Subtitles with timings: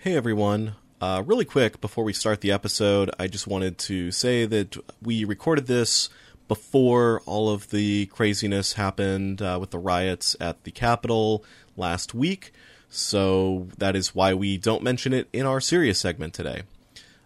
[0.00, 0.76] Hey everyone.
[1.00, 5.24] Uh, really quick before we start the episode, I just wanted to say that we
[5.24, 6.08] recorded this
[6.46, 11.44] before all of the craziness happened uh, with the riots at the Capitol
[11.76, 12.52] last week,
[12.88, 16.62] so that is why we don't mention it in our serious segment today.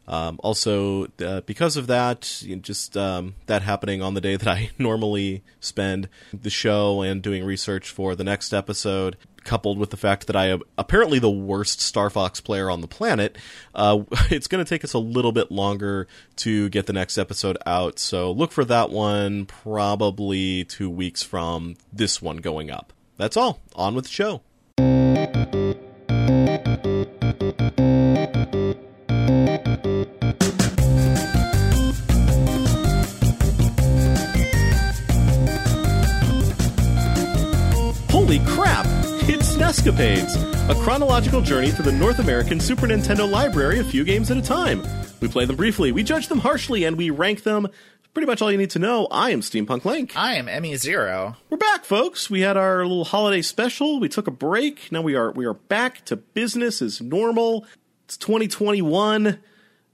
[0.08, 4.36] Um, also, uh, because of that, you know, just um, that happening on the day
[4.42, 9.90] that I normally spend the show and doing research for the next episode, coupled with
[9.90, 13.36] the fact that I am apparently the worst Star Fox player on the planet,
[13.74, 14.00] uh,
[14.30, 16.06] it's going to take us a little bit longer
[16.36, 17.98] to get the next episode out.
[17.98, 22.92] So look for that one probably two weeks from this one going up.
[23.16, 23.60] That's all.
[23.76, 24.42] On with the show.
[39.84, 44.30] It's Nescapades, a chronological journey through the North American Super Nintendo library a few games
[44.30, 44.80] at a time.
[45.20, 47.66] We play them briefly, we judge them harshly, and we rank them.
[48.14, 49.08] Pretty much all you need to know.
[49.10, 50.12] I am Steampunk Link.
[50.14, 51.36] I am Emmy Zero.
[51.50, 52.30] We're back, folks.
[52.30, 53.98] We had our little holiday special.
[53.98, 54.92] We took a break.
[54.92, 57.66] Now we are we are back to business as normal.
[58.04, 59.40] It's 2021.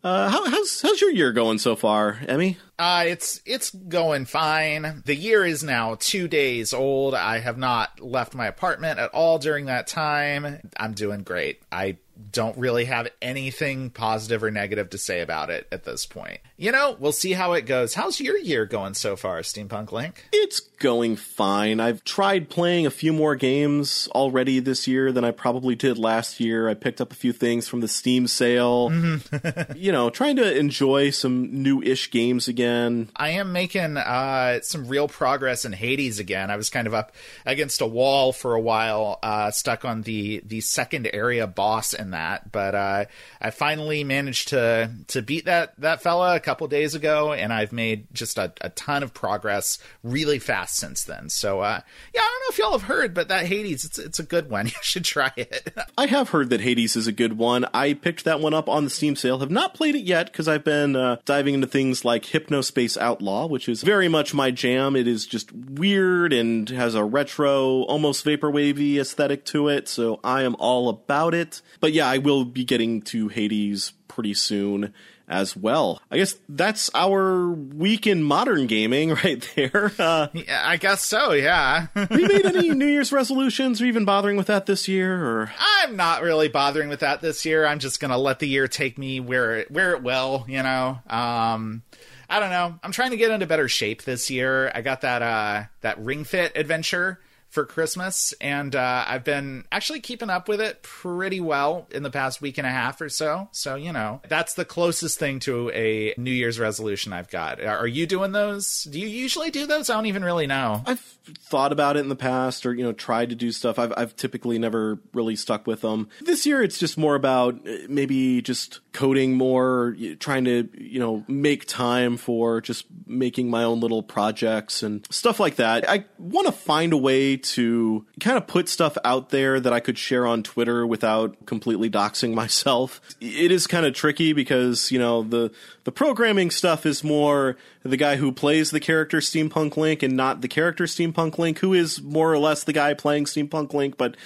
[0.05, 2.57] Uh, how, how's how's your year going so far, Emmy?
[2.79, 5.03] Uh, it's it's going fine.
[5.05, 7.15] The year is now two days old.
[7.15, 10.61] I have not left my apartment at all during that time.
[10.77, 11.61] I'm doing great.
[11.73, 11.97] I
[12.31, 16.41] don't really have anything positive or negative to say about it at this point.
[16.61, 17.95] You know, we'll see how it goes.
[17.95, 20.27] How's your year going so far, Steampunk Link?
[20.33, 21.79] It's going fine.
[21.79, 26.41] I've tried playing a few more games already this year than I probably did last
[26.41, 26.69] year.
[26.69, 28.93] I picked up a few things from the Steam sale.
[29.77, 33.09] you know, trying to enjoy some new-ish games again.
[33.15, 36.51] I am making uh, some real progress in Hades again.
[36.51, 37.15] I was kind of up
[37.47, 42.11] against a wall for a while, uh, stuck on the the second area boss in
[42.11, 43.05] that, but uh,
[43.41, 48.07] I finally managed to to beat that that fella couple days ago, and I've made
[48.15, 51.29] just a, a ton of progress really fast since then.
[51.29, 51.81] So uh,
[52.15, 54.49] yeah, I don't know if y'all have heard, but that Hades, it's it's a good
[54.49, 54.67] one.
[54.79, 55.77] You should try it.
[55.97, 57.67] I have heard that Hades is a good one.
[57.75, 59.41] I picked that one up on the Steam sale.
[59.41, 63.47] Have not played it yet because I've been uh, diving into things like Hypnospace Outlaw,
[63.47, 64.95] which is very much my jam.
[64.95, 70.43] It is just weird and has a retro, almost vaporwavy aesthetic to it, so I
[70.43, 71.61] am all about it.
[71.81, 74.95] But yeah, I will be getting to Hades pretty soon
[75.29, 76.01] as well.
[76.11, 79.93] I guess that's our week in modern gaming right there.
[79.99, 81.33] Uh, yeah, I guess so.
[81.33, 81.89] Yeah.
[81.95, 85.25] have you made any New Year's resolutions or even bothering with that this year?
[85.25, 87.67] Or I'm not really bothering with that this year.
[87.67, 90.45] I'm just gonna let the year take me where it, where it will.
[90.49, 90.99] You know.
[91.09, 91.83] Um,
[92.31, 92.79] I don't know.
[92.83, 94.71] I'm trying to get into better shape this year.
[94.75, 100.01] I got that uh that Ring Fit adventure for Christmas, and uh, I've been actually
[100.01, 103.49] keeping up with it pretty well in the past week and a half or so.
[103.53, 107.63] So you know, that's the closest thing to a New Year's resolution I've got.
[107.63, 108.85] Are you doing those?
[108.85, 109.89] Do you usually do those?
[109.89, 110.83] I don't even really know.
[110.87, 113.79] I've thought about it in the past, or you know, tried to do stuff.
[113.79, 116.09] I've I've typically never really stuck with them.
[116.21, 121.25] This year, it's just more about uh, maybe just coding more, trying to you know
[121.29, 125.89] make time for just making my own little projects and stuff like that.
[125.89, 129.81] I want to find a way to kind of put stuff out there that I
[129.81, 133.01] could share on Twitter without completely doxing myself.
[133.21, 135.51] It is kind of tricky because, you know, the
[135.85, 140.43] the programming stuff is more the guy who plays the character Steampunk Link and not
[140.43, 144.17] the character Steampunk Link who is more or less the guy playing Steampunk Link but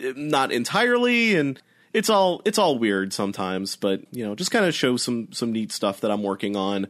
[0.00, 1.60] eh, not entirely and
[1.92, 5.52] it's all it's all weird sometimes, but you know, just kind of show some some
[5.52, 6.86] neat stuff that I'm working on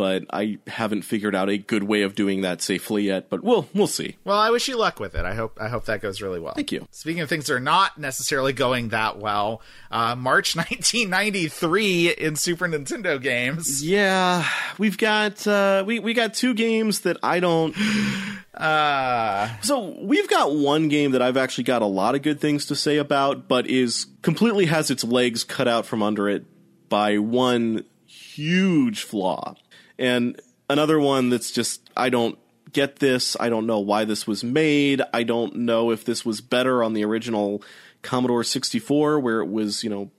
[0.00, 3.28] but I haven't figured out a good way of doing that safely yet.
[3.28, 4.16] But we'll we'll see.
[4.24, 5.26] Well, I wish you luck with it.
[5.26, 6.54] I hope I hope that goes really well.
[6.54, 6.88] Thank you.
[6.90, 12.66] Speaking of things that are not necessarily going that well, uh, March 1993 in Super
[12.66, 13.84] Nintendo games.
[13.84, 17.76] Yeah, we've got uh, we we got two games that I don't.
[18.52, 22.66] Uh, so we've got one game that I've actually got a lot of good things
[22.66, 26.44] to say about, but is completely has its legs cut out from under it
[26.90, 29.54] by one huge flaw.
[30.00, 32.38] And another one that's just, I don't
[32.72, 33.36] get this.
[33.38, 35.02] I don't know why this was made.
[35.12, 37.62] I don't know if this was better on the original
[38.02, 40.10] Commodore 64 where it was, you know,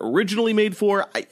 [0.00, 1.06] originally made for.
[1.14, 1.26] I,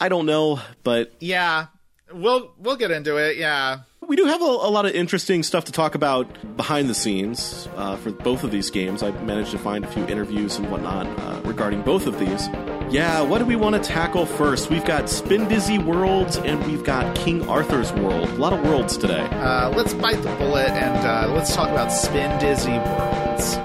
[0.00, 1.66] I don't know, but yeah,
[2.12, 3.36] we'll we'll get into it.
[3.36, 6.94] Yeah, we do have a, a lot of interesting stuff to talk about behind the
[6.94, 9.02] scenes uh, for both of these games.
[9.02, 12.48] I managed to find a few interviews and whatnot uh, regarding both of these.
[12.90, 14.70] Yeah, what do we want to tackle first?
[14.70, 18.30] We've got Spindizzy Worlds and we've got King Arthur's World.
[18.30, 19.20] A lot of worlds today.
[19.20, 23.58] Uh, let's bite the bullet and uh, let's talk about Spindizzy Worlds.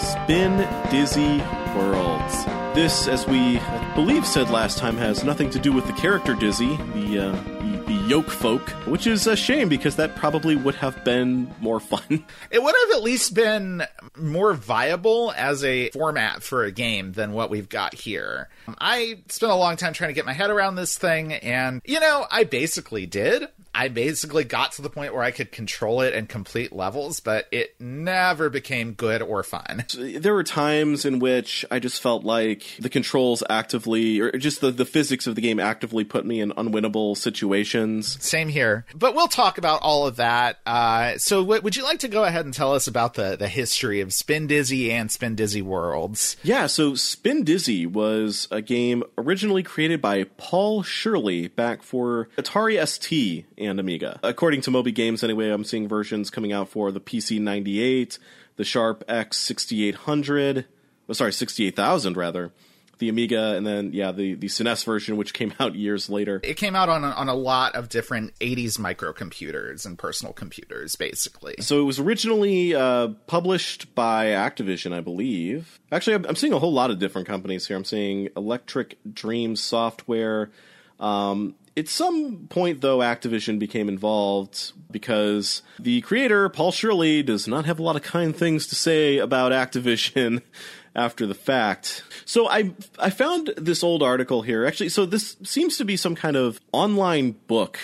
[0.00, 1.38] Spin Dizzy
[1.76, 2.46] Worlds.
[2.74, 6.34] This, as we I believe said last time, has nothing to do with the character
[6.34, 7.18] Dizzy, the.
[7.18, 7.55] Uh,
[7.86, 12.24] Yolkfolk, which is a shame because that probably would have been more fun.
[12.50, 13.82] It would have at least been
[14.16, 18.48] more viable as a format for a game than what we've got here.
[18.78, 22.00] I spent a long time trying to get my head around this thing, and, you
[22.00, 23.48] know, I basically did.
[23.76, 27.46] I basically got to the point where I could control it and complete levels, but
[27.52, 29.84] it never became good or fun.
[29.94, 34.70] There were times in which I just felt like the controls actively, or just the,
[34.70, 38.16] the physics of the game actively put me in unwinnable situations.
[38.24, 38.86] Same here.
[38.94, 40.58] But we'll talk about all of that.
[40.64, 43.48] Uh, so, w- would you like to go ahead and tell us about the, the
[43.48, 46.38] history of Spindizzy and Spindizzy Worlds?
[46.42, 53.44] Yeah, so Spindizzy was a game originally created by Paul Shirley back for Atari ST
[53.66, 54.18] and Amiga.
[54.22, 58.18] According to Moby Games, anyway, I'm seeing versions coming out for the PC 98,
[58.56, 60.66] the Sharp X 6800,
[61.08, 62.52] oh, sorry, 68000 rather,
[62.98, 66.40] the Amiga, and then yeah, the the SNES version, which came out years later.
[66.42, 70.96] It came out on a, on a lot of different 80s microcomputers and personal computers,
[70.96, 71.56] basically.
[71.60, 75.78] So it was originally uh, published by Activision, I believe.
[75.92, 77.76] Actually, I'm, I'm seeing a whole lot of different companies here.
[77.76, 80.50] I'm seeing Electric Dream Software.
[80.98, 87.66] Um, at some point, though, Activision became involved because the creator, Paul Shirley, does not
[87.66, 90.40] have a lot of kind things to say about Activision
[90.96, 92.02] after the fact.
[92.24, 94.64] So I I found this old article here.
[94.64, 97.78] Actually, so this seems to be some kind of online book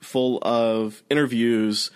[0.00, 1.90] full of interviews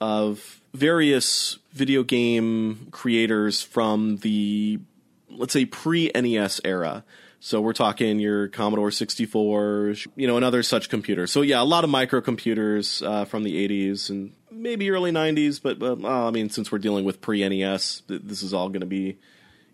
[0.00, 4.80] of various video game creators from the
[5.28, 7.04] let's say pre NES era.
[7.44, 11.30] So we're talking your Commodore 64, you know, and other such computers.
[11.30, 15.82] So yeah, a lot of microcomputers uh, from the 80s and maybe early 90s, but
[15.82, 19.18] uh, I mean, since we're dealing with pre NES, this is all going to be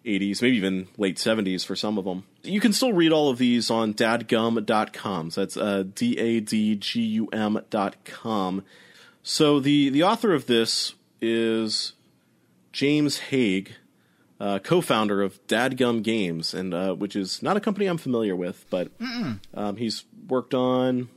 [0.04, 2.24] 80s, maybe even late 70s for some of them.
[2.42, 5.30] You can still read all of these on dadgum.com.
[5.30, 8.64] So that's uh, D A D G U M.com.
[9.22, 11.92] So the, the author of this is
[12.72, 13.74] James Hague,
[14.40, 18.64] uh, co-founder of Dadgum Games, and uh, which is not a company I'm familiar with,
[18.70, 18.90] but
[19.54, 21.08] um, he's worked on.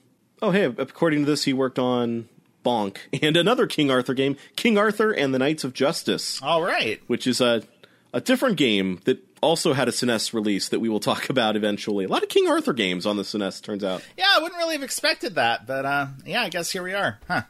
[0.42, 2.28] Oh, hey, according to this, he worked on
[2.66, 7.02] Bonk and another King Arthur game, King Arthur and the Knights of Justice, All right.
[7.08, 7.64] which is a
[8.16, 12.06] a different game that also had a SNES release that we will talk about eventually.
[12.06, 14.04] A lot of King Arthur games on the SNES, turns out.
[14.18, 17.20] Yeah, I wouldn't really have expected that, but uh, yeah, I guess here we are.
[17.28, 17.42] Huh.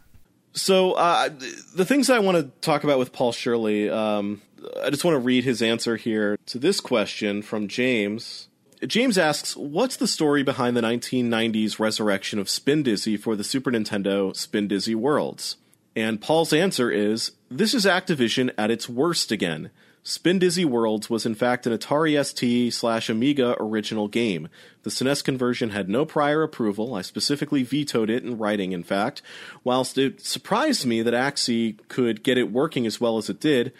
[0.53, 1.29] So uh,
[1.75, 4.41] the things I want to talk about with Paul Shirley, um,
[4.83, 8.47] I just want to read his answer here to this question from James.
[8.85, 14.33] James asks, "What's the story behind the 1990s resurrection of Spindizzy for the Super Nintendo
[14.33, 15.57] Spindizzy Worlds?"
[15.95, 19.69] And Paul's answer is, "This is Activision at its worst again."
[20.03, 24.49] Spindizzy Worlds was in fact an Atari ST slash Amiga original game.
[24.81, 26.93] The SNES conversion had no prior approval.
[26.93, 29.21] I specifically vetoed it in writing, in fact.
[29.63, 33.71] Whilst it surprised me that ASCII could get it working as well as it did,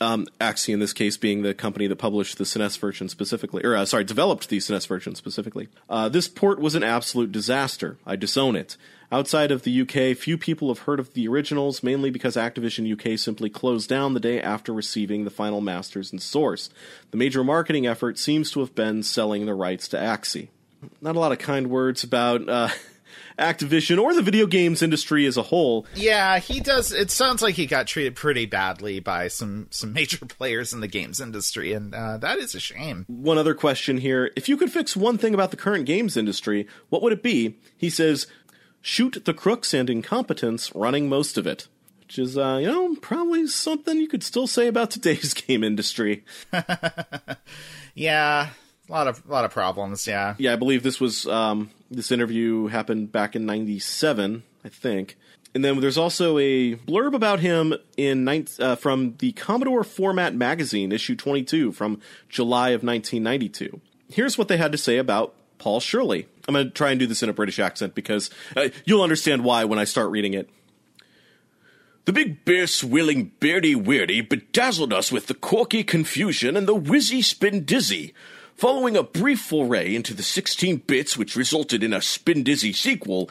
[0.00, 3.76] um, ASCII in this case being the company that published the SNES version specifically, or
[3.76, 5.68] uh, sorry, developed the SNES version specifically.
[5.88, 7.98] Uh, this port was an absolute disaster.
[8.06, 8.76] I disown it.
[9.10, 13.18] Outside of the UK, few people have heard of the originals, mainly because Activision UK
[13.18, 16.68] simply closed down the day after receiving the final masters and source.
[17.10, 20.50] The major marketing effort seems to have been selling the rights to ASCII.
[21.00, 22.68] Not a lot of kind words about uh,
[23.38, 25.86] Activision or the video games industry as a whole.
[25.94, 26.92] Yeah, he does.
[26.92, 30.88] It sounds like he got treated pretty badly by some some major players in the
[30.88, 33.04] games industry, and uh, that is a shame.
[33.08, 34.30] One other question here.
[34.36, 37.58] If you could fix one thing about the current games industry, what would it be?
[37.76, 38.26] He says,
[38.80, 41.68] shoot the crooks and incompetence running most of it.
[42.00, 46.24] Which is, uh, you know, probably something you could still say about today's game industry.
[47.94, 48.50] Yeah,
[48.88, 50.06] a lot of a lot of problems.
[50.06, 55.16] Yeah, Yeah, I believe this was, um, this interview happened back in 97, I think.
[55.54, 60.34] And then there's also a blurb about him in nine, uh, from the Commodore Format
[60.34, 63.80] Magazine, issue 22 from July of 1992.
[64.10, 66.28] Here's what they had to say about Paul Shirley.
[66.46, 69.42] I'm going to try and do this in a British accent because uh, you'll understand
[69.44, 70.48] why when I start reading it.
[72.04, 77.18] The big bear swilling beardy weirdy bedazzled us with the corky Confuzion and the whizzy
[77.18, 78.14] spindizzy.
[78.58, 83.30] Following a brief foray into the 16 bits which resulted in a spindizzy sequel,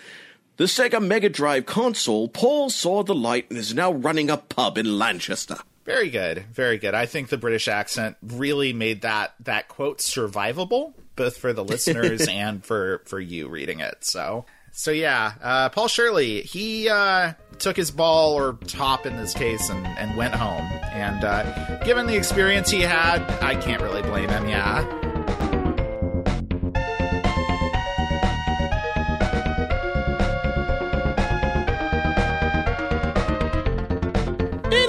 [0.56, 4.78] the Sega Mega Drive console, Paul saw the light and is now running a pub
[4.78, 5.58] in Lanchester.
[5.84, 6.94] very good, very good.
[6.94, 12.26] I think the British accent really made that that quote survivable, both for the listeners
[12.30, 14.06] and for for you reading it.
[14.06, 14.46] So.
[14.72, 19.72] So yeah, uh, Paul Shirley, he uh, took his ball or top in this case
[19.72, 20.68] and, and went home.
[20.92, 24.48] And uh, given the experience he had, I can't really blame him.
[24.48, 25.07] Yeah.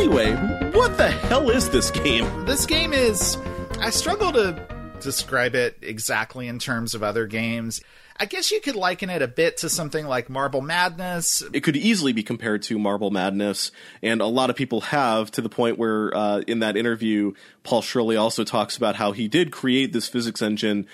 [0.08, 0.32] Anyway,
[0.70, 2.46] what the hell is this game?
[2.46, 3.36] This game is.
[3.78, 4.66] I struggle to
[5.02, 7.82] describe it exactly in terms of other games.
[8.16, 11.42] I guess you could liken it a bit to something like Marble Madness.
[11.52, 13.70] It could easily be compared to Marble Madness,
[14.02, 17.82] and a lot of people have to the point where, uh, in that interview, Paul
[17.82, 20.86] Shirley also talks about how he did create this physics engine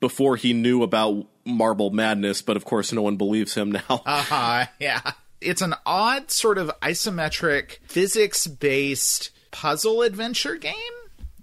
[0.00, 4.02] before he knew about Marble Madness, but of course, no one believes him now.
[4.04, 5.12] Uh huh, yeah.
[5.40, 10.74] It's an odd sort of isometric, physics based puzzle adventure game.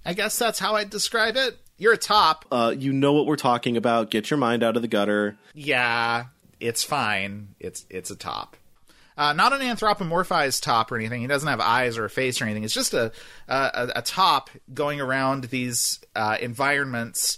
[0.05, 1.57] I guess that's how I'd describe it.
[1.77, 2.45] You're a top.
[2.51, 4.11] Uh, you know what we're talking about.
[4.11, 5.37] Get your mind out of the gutter.
[5.53, 6.25] Yeah,
[6.59, 7.55] it's fine.
[7.59, 8.55] It's it's a top.
[9.17, 11.21] Uh, not an anthropomorphized top or anything.
[11.21, 12.63] He doesn't have eyes or a face or anything.
[12.63, 13.11] It's just a
[13.47, 17.37] a, a top going around these uh, environments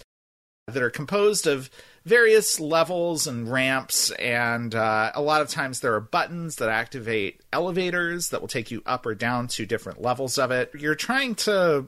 [0.68, 1.70] that are composed of
[2.08, 7.42] various levels and ramps, and uh, a lot of times there are buttons that activate
[7.52, 10.72] elevators that will take you up or down to different levels of it.
[10.74, 11.86] You're trying to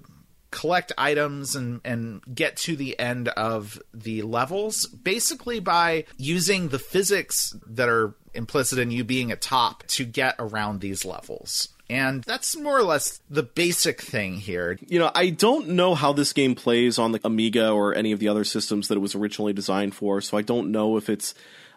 [0.52, 6.80] collect items and and get to the end of the levels basically by using the
[6.80, 11.70] physics that are implicit in you being a top to get around these levels.
[11.90, 14.78] And that's more or less the basic thing here.
[14.88, 18.20] You know, I don't know how this game plays on the Amiga or any of
[18.20, 21.34] the other systems that it was originally designed for, so I don't know if it's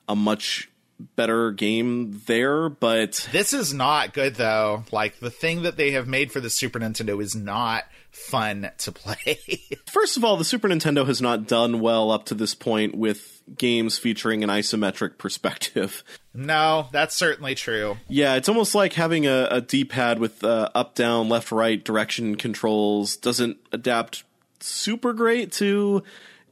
[0.09, 0.69] a much
[1.17, 4.85] better game there, but This is not good though.
[4.93, 8.93] Like the thing that they have made for the Super Nintendo is not fun to
[8.93, 9.39] play.
[9.87, 13.43] first of all, the Super Nintendo has not done well up to this point with
[13.57, 16.05] games featuring an isometric perspective.
[16.35, 17.97] no, that's certainly true.
[18.09, 22.37] Yeah, it's almost like having a, a D-pad with uh, up, down, left, right direction
[22.37, 24.25] controls doesn't adapt
[24.61, 26.03] super great to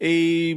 [0.01, 0.55] a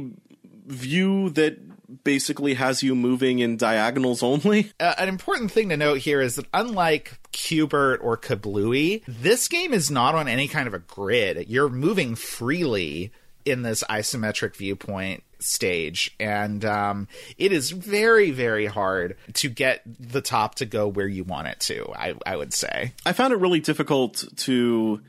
[0.66, 1.58] view that
[2.02, 4.72] basically has you moving in diagonals only.
[4.80, 9.72] Uh, an important thing to note here is that unlike Q*bert or Kablooey, this game
[9.72, 11.46] is not on any kind of a grid.
[11.48, 13.12] You're moving freely
[13.44, 20.22] in this isometric viewpoint stage and um, it is very very hard to get the
[20.22, 23.36] top to go where you want it to i, I would say I found it
[23.36, 25.02] really difficult to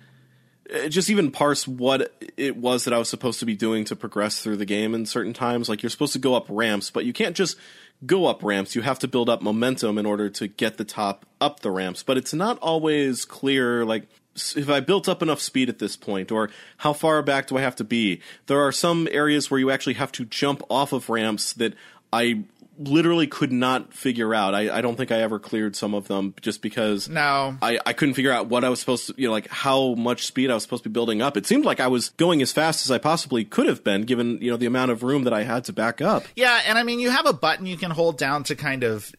[0.73, 3.95] Uh, just even parse what it was that I was supposed to be doing to
[3.95, 5.69] progress through the game in certain times.
[5.69, 7.57] Like you're supposed to go up ramps, but you can't just
[8.05, 8.75] go up ramps.
[8.75, 12.03] You have to build up momentum in order to get the top up the ramps.
[12.03, 16.31] But it's not always clear, like, if I built up enough speed at this point,
[16.31, 18.21] or how far back do I have to be?
[18.47, 21.73] There are some areas where you actually have to jump off of ramps that
[22.11, 22.43] I
[22.77, 24.53] literally could not figure out.
[24.53, 27.93] I, I don't think I ever cleared some of them just because no I, I
[27.93, 30.53] couldn't figure out what I was supposed to, you know, like how much speed I
[30.53, 31.37] was supposed to be building up.
[31.37, 34.39] It seemed like I was going as fast as I possibly could have been, given,
[34.41, 36.23] you know, the amount of room that I had to back up.
[36.35, 39.11] Yeah, and I mean, you have a button you can hold down to kind of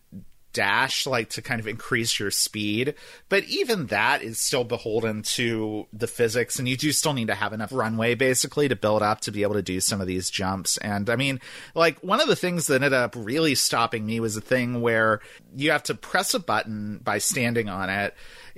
[0.56, 2.94] dash, like to kind of increase your speed.
[3.28, 7.34] But even that is still beholden to the physics, and you do still need to
[7.34, 10.30] have enough runway basically to build up to be able to do some of these
[10.30, 10.78] jumps.
[10.78, 11.40] And I mean,
[11.74, 15.20] like, one of the things that ended up really stopping me was a thing where
[15.54, 18.14] you have to press a button by standing on it,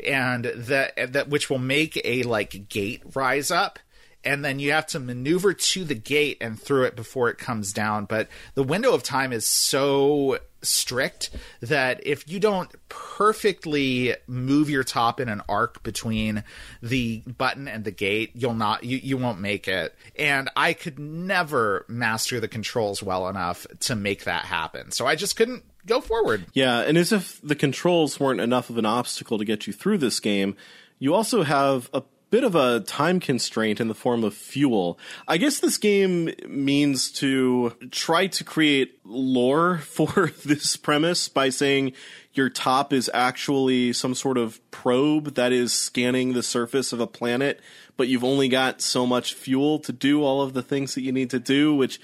[0.07, 3.81] and that, that which will make a like gate rise up
[4.25, 7.73] and then you have to maneuver to the gate and through it before it comes
[7.73, 8.05] down.
[8.05, 14.85] But the window of time is so strict that if you don't perfectly move your
[14.85, 16.45] top in an arc between
[16.83, 19.95] the button and the gate, you'll not you, you won't make it.
[20.17, 24.91] And I could never master the controls well enough to make that happen.
[24.91, 26.47] So I just couldn't go forward.
[26.53, 29.99] Yeah, and as if the controls weren't enough of an obstacle to get you through
[29.99, 30.57] this game,
[30.99, 34.99] you also have a bit of a time constraint in the form of fuel.
[35.27, 41.93] I guess this game means to try to create lore for this premise by saying
[42.33, 47.07] your top is actually some sort of probe that is scanning the surface of a
[47.07, 47.61] planet,
[47.97, 51.13] but you've only got so much fuel to do all of the things that you
[51.13, 51.99] need to do, which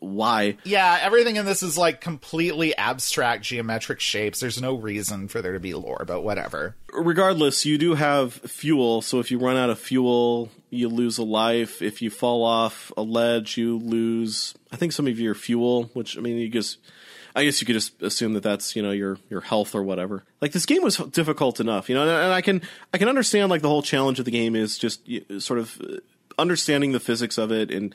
[0.00, 0.56] why?
[0.64, 4.40] Yeah, everything in this is like completely abstract geometric shapes.
[4.40, 6.76] There's no reason for there to be lore, but whatever.
[6.92, 9.02] regardless, you do have fuel.
[9.02, 11.82] So if you run out of fuel, you lose a life.
[11.82, 14.54] If you fall off a ledge, you lose.
[14.70, 16.78] I think some of your fuel, which I mean, you just.
[17.34, 20.22] I guess you could just assume that that's you know your your health or whatever.
[20.42, 22.60] Like this game was difficult enough, you know, and I can
[22.92, 25.08] I can understand like the whole challenge of the game is just
[25.38, 25.96] sort of uh,
[26.38, 27.94] understanding the physics of it and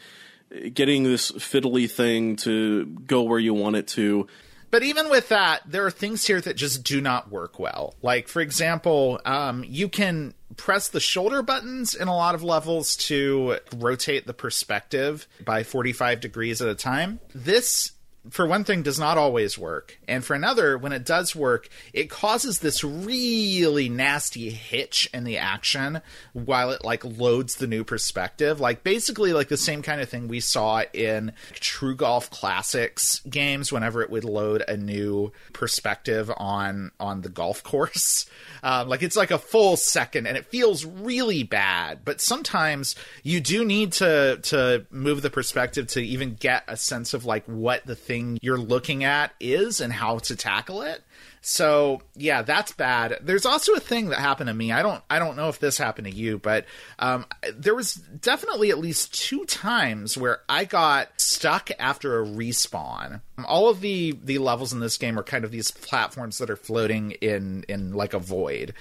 [0.74, 4.28] getting this fiddly thing to go where you want it to.
[4.70, 7.96] But even with that, there are things here that just do not work well.
[8.02, 12.98] Like, for example, um, you can press the shoulder buttons in a lot of levels
[12.98, 17.20] to rotate the perspective by 45 degrees at a time.
[17.34, 17.92] This
[18.30, 19.98] for one thing, does not always work.
[20.08, 25.38] And for another, when it does work, it causes this really nasty hitch in the
[25.38, 26.02] action
[26.34, 28.60] while it like loads the new perspective.
[28.60, 33.72] Like basically like the same kind of thing we saw in True Golf Classics games
[33.72, 38.26] whenever it would load a new perspective on on the golf course.
[38.64, 42.00] Um, like it's like a full second and it feels really bad.
[42.04, 47.14] But sometimes you do need to to move the perspective to even get a sense
[47.14, 51.04] of like what the thing thing you're looking at is and how to tackle it.
[51.42, 53.20] So yeah, that's bad.
[53.22, 54.72] There's also a thing that happened to me.
[54.72, 56.66] I don't I don't know if this happened to you, but
[57.00, 63.22] um, there was definitely at least two times where I got stuck after a respawn.
[63.48, 66.58] All of the the levels in this game are kind of these platforms that are
[66.58, 68.74] floating in in like a void,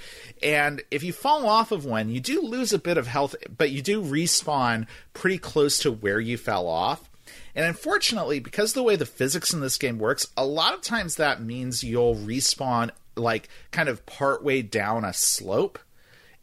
[0.42, 3.70] and if you fall off of one, you do lose a bit of health, but
[3.70, 7.08] you do respawn pretty close to where you fell off.
[7.56, 11.16] And unfortunately, because the way the physics in this game works, a lot of times
[11.16, 15.78] that means you'll respawn like kind of partway down a slope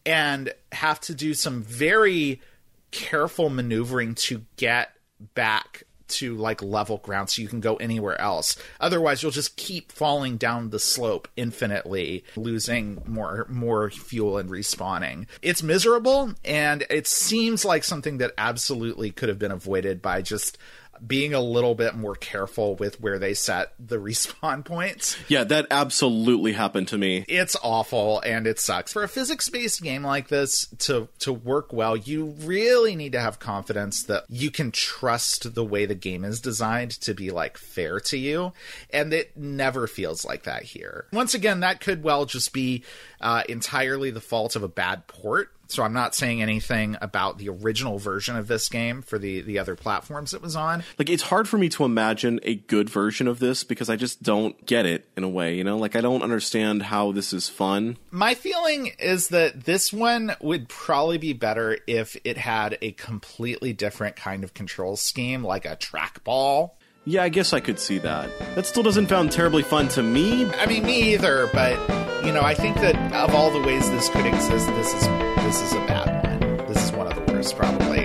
[0.05, 2.41] and have to do some very
[2.89, 4.89] careful maneuvering to get
[5.35, 8.55] back to like level ground so you can go anywhere else.
[8.79, 15.27] Otherwise, you'll just keep falling down the slope infinitely, losing more more fuel and respawning.
[15.41, 20.57] It's miserable and it seems like something that absolutely could have been avoided by just
[21.05, 25.17] being a little bit more careful with where they set the respawn points.
[25.27, 27.25] Yeah, that absolutely happened to me.
[27.27, 28.93] It's awful and it sucks.
[28.93, 33.39] For a physics-based game like this to to work well, you really need to have
[33.39, 37.99] confidence that you can trust the way the game is designed to be like fair
[37.99, 38.53] to you,
[38.89, 41.05] and it never feels like that here.
[41.11, 42.83] Once again, that could well just be
[43.21, 47.49] uh, entirely the fault of a bad port so I'm not saying anything about the
[47.49, 50.83] original version of this game for the the other platforms it was on.
[50.99, 54.21] Like it's hard for me to imagine a good version of this because I just
[54.21, 55.77] don't get it in a way, you know?
[55.77, 57.97] Like I don't understand how this is fun.
[58.11, 63.73] My feeling is that this one would probably be better if it had a completely
[63.73, 66.71] different kind of control scheme like a trackball
[67.05, 68.29] yeah, I guess I could see that.
[68.55, 70.49] That still doesn't sound terribly fun to me.
[70.51, 71.77] I mean, me either, but
[72.25, 75.07] you know, I think that of all the ways this could exist, this is
[75.43, 76.67] this is a bad one.
[76.67, 78.02] This is one of the worst, probably.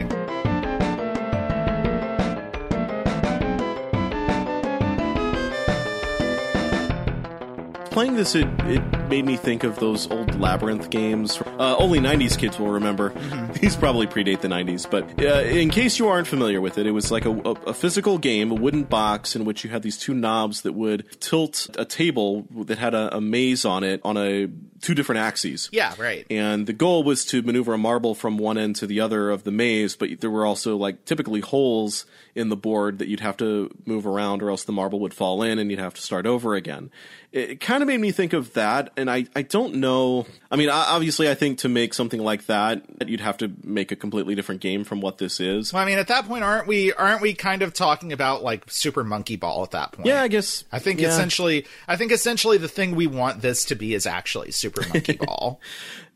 [7.99, 11.43] Playing this, it, it made me think of those old Labyrinth games.
[11.59, 13.11] Uh, only 90s kids will remember.
[13.11, 13.53] Mm-hmm.
[13.61, 16.93] These probably predate the 90s, but uh, in case you aren't familiar with it, it
[16.93, 19.99] was like a, a, a, physical game, a wooden box in which you had these
[19.99, 24.17] two knobs that would tilt a table that had a, a maze on it on
[24.17, 24.47] a
[24.81, 25.69] two different axes.
[25.73, 26.25] Yeah, right.
[26.31, 29.43] And the goal was to maneuver a marble from one end to the other of
[29.43, 32.07] the maze, but there were also like typically holes
[32.39, 35.43] in the board that you'd have to move around or else the marble would fall
[35.43, 36.89] in and you'd have to start over again.
[37.33, 40.25] It, it kind of made me think of that and I, I don't know.
[40.51, 43.97] I mean, obviously, I think to make something like that, you'd have to make a
[43.97, 45.73] completely different game from what this is.
[45.73, 46.93] Well, I mean, at that point, aren't we?
[46.93, 50.07] Aren't we kind of talking about like Super Monkey Ball at that point?
[50.07, 50.65] Yeah, I guess.
[50.71, 51.09] I think yeah.
[51.09, 55.17] essentially, I think essentially the thing we want this to be is actually Super Monkey
[55.21, 55.61] Ball.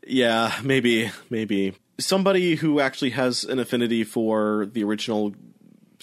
[0.07, 5.33] yeah, maybe, maybe somebody who actually has an affinity for the original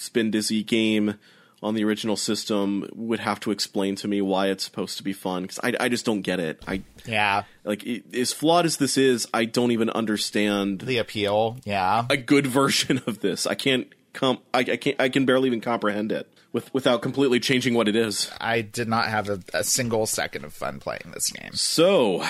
[0.00, 1.14] Spindizzy game
[1.62, 5.12] on the original system would have to explain to me why it's supposed to be
[5.12, 6.62] fun because I, I just don't get it.
[6.66, 11.58] I yeah, like it, as flawed as this is, I don't even understand the appeal.
[11.64, 13.46] Yeah, a good version of this.
[13.46, 14.38] I can't come.
[14.54, 15.00] I, I can't.
[15.00, 18.30] I can barely even comprehend it with without completely changing what it is.
[18.40, 21.52] I did not have a, a single second of fun playing this game.
[21.52, 22.24] So,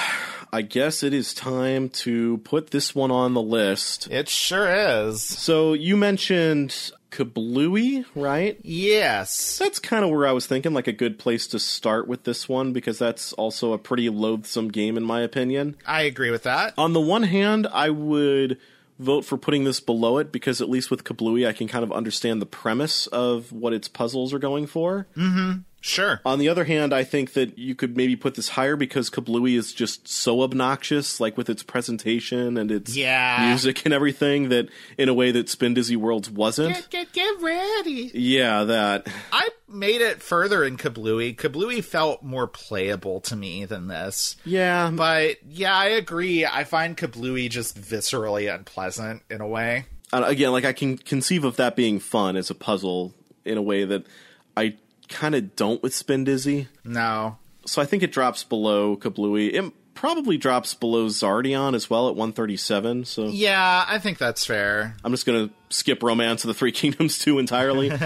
[0.52, 4.08] I guess it is time to put this one on the list.
[4.10, 5.22] It sure is.
[5.22, 8.58] So you mentioned Kablooey, right?
[8.62, 9.58] Yes.
[9.58, 12.48] That's kind of where I was thinking, like a good place to start with this
[12.48, 15.76] one, because that's also a pretty loathsome game, in my opinion.
[15.86, 16.74] I agree with that.
[16.78, 18.58] On the one hand, I would
[18.98, 21.90] vote for putting this below it because at least with Kablooey, I can kind of
[21.90, 25.06] understand the premise of what its puzzles are going for.
[25.16, 25.60] Mm-hmm.
[25.80, 26.20] Sure.
[26.24, 29.56] On the other hand, I think that you could maybe put this higher because Kablooey
[29.56, 33.46] is just so obnoxious, like with its presentation and its yeah.
[33.48, 36.74] music and everything, that in a way that Spindizzy Worlds wasn't.
[36.90, 38.10] Get, get, get ready.
[38.12, 39.08] Yeah, that.
[39.32, 41.36] I made it further in Kablooey.
[41.36, 44.36] Kablooey felt more playable to me than this.
[44.44, 44.90] Yeah.
[44.90, 46.44] But yeah, I agree.
[46.44, 49.86] I find Kablooey just viscerally unpleasant in a way.
[50.12, 53.14] Uh, again, like I can conceive of that being fun as a puzzle
[53.44, 54.04] in a way that
[54.56, 54.76] I
[55.10, 56.68] kind of don't with Spindizzy.
[56.84, 57.36] No.
[57.66, 59.52] So I think it drops below Kablooey.
[59.52, 63.04] It probably drops below Zardion as well at 137.
[63.04, 64.96] So Yeah, I think that's fair.
[65.04, 67.90] I'm just going to skip Romance of the Three Kingdoms 2 entirely.
[67.92, 67.96] uh,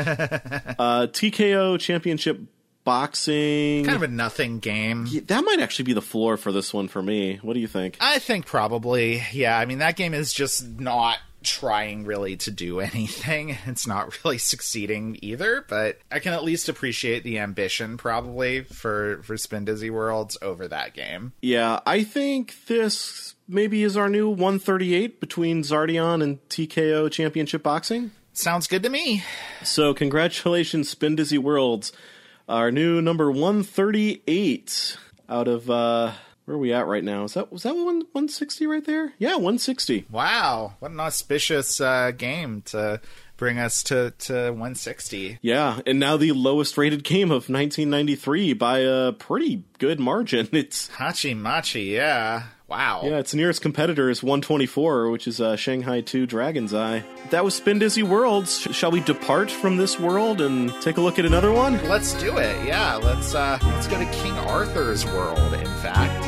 [1.07, 2.41] TKO Championship
[2.85, 3.85] Boxing.
[3.85, 5.07] Kind of a nothing game.
[5.09, 7.39] Yeah, that might actually be the floor for this one for me.
[7.41, 7.97] What do you think?
[8.01, 9.23] I think probably.
[9.33, 13.57] Yeah, I mean that game is just not trying really to do anything.
[13.67, 19.23] It's not really succeeding either, but I can at least appreciate the ambition probably for
[19.23, 21.33] for Spindizzy Worlds over that game.
[21.41, 28.11] Yeah, I think this maybe is our new 138 between Zardion and TKO Championship Boxing.
[28.33, 29.23] Sounds good to me.
[29.63, 31.93] So, congratulations, Spindizzy Worlds.
[32.49, 34.97] Our new number 138
[35.29, 36.13] out of uh
[36.45, 37.25] where are we at right now?
[37.25, 39.13] Is that was that one 160 right there?
[39.19, 40.07] Yeah, 160.
[40.11, 43.01] Wow, what an auspicious uh, game to
[43.37, 45.39] bring us to to 160.
[45.43, 50.49] Yeah, and now the lowest rated game of 1993 by a pretty good margin.
[50.53, 52.45] It's Hachi Machi, yeah.
[52.67, 53.03] Wow.
[53.05, 57.05] Yeah, its nearest competitor is 124, which is uh, Shanghai 2 Dragon's Eye.
[57.29, 58.59] That was Spindizzy Worlds.
[58.59, 61.75] Sh- shall we depart from this world and take a look at another one?
[61.89, 62.67] Let's do it.
[62.67, 66.24] Yeah, let's uh let's go to King Arthur's world, in fact.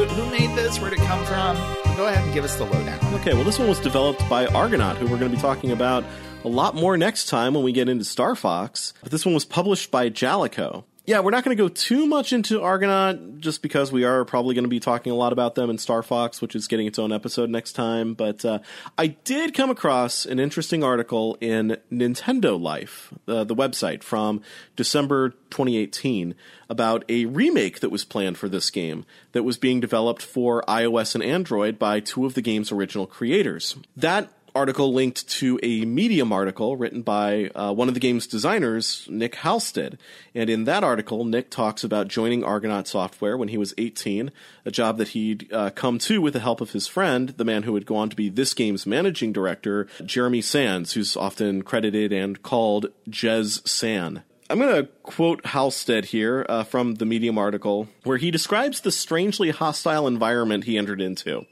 [0.00, 0.80] Who, who made this?
[0.80, 1.56] Where'd it come from?
[1.94, 3.14] Go ahead and give us the lowdown.
[3.16, 6.04] Okay, well, this one was developed by Argonaut, who we're going to be talking about
[6.42, 8.94] a lot more next time when we get into Star Fox.
[9.02, 10.84] But this one was published by Jaleco.
[11.10, 14.54] Yeah, we're not going to go too much into Argonaut just because we are probably
[14.54, 17.00] going to be talking a lot about them in Star Fox, which is getting its
[17.00, 18.14] own episode next time.
[18.14, 18.60] But uh,
[18.96, 24.40] I did come across an interesting article in Nintendo Life, uh, the website from
[24.76, 26.36] December 2018,
[26.68, 31.16] about a remake that was planned for this game that was being developed for iOS
[31.16, 33.74] and Android by two of the game's original creators.
[33.96, 39.06] That article linked to a Medium article written by uh, one of the game's designers,
[39.10, 39.98] Nick Halstead.
[40.34, 44.30] And in that article, Nick talks about joining Argonaut Software when he was 18,
[44.64, 47.64] a job that he'd uh, come to with the help of his friend, the man
[47.64, 52.12] who would go on to be this game's managing director, Jeremy Sands, who's often credited
[52.12, 54.22] and called Jez San.
[54.50, 58.90] I'm going to quote Halstead here uh, from the Medium article, where he describes the
[58.90, 61.46] strangely hostile environment he entered into.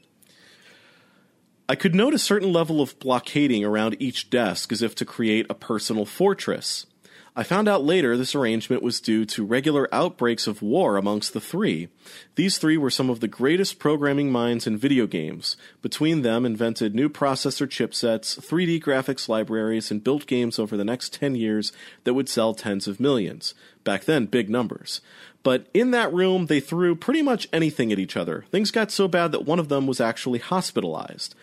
[1.69, 5.45] I could note a certain level of blockading around each desk as if to create
[5.51, 6.87] a personal fortress.
[7.35, 11.39] I found out later this arrangement was due to regular outbreaks of war amongst the
[11.39, 11.89] three.
[12.33, 15.57] These three were some of the greatest programming minds in video games.
[15.83, 21.13] Between them, invented new processor chipsets, 3D graphics libraries, and built games over the next
[21.13, 21.71] 10 years
[22.03, 23.53] that would sell tens of millions.
[23.83, 25.01] Back then, big numbers.
[25.43, 28.45] But in that room, they threw pretty much anything at each other.
[28.49, 31.35] Things got so bad that one of them was actually hospitalized.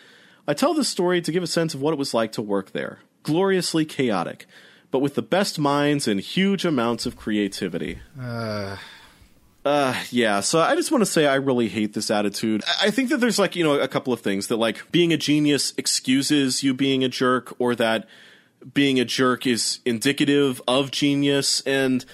[0.48, 2.72] I tell this story to give a sense of what it was like to work
[2.72, 3.00] there.
[3.22, 4.46] Gloriously chaotic,
[4.90, 7.98] but with the best minds and huge amounts of creativity.
[8.20, 8.76] Uh,
[9.64, 12.62] Uh, yeah, so I just want to say I really hate this attitude.
[12.80, 15.16] I think that there's like, you know, a couple of things that like being a
[15.16, 18.06] genius excuses you being a jerk or that
[18.72, 22.04] being a jerk is indicative of genius and